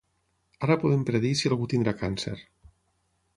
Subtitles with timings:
[0.67, 2.35] Ara podem predir si algú tindrà càncer.